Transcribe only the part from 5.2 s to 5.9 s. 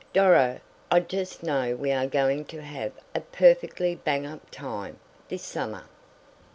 this summer."